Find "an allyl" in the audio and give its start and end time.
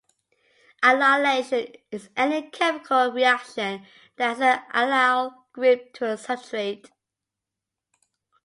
4.41-5.43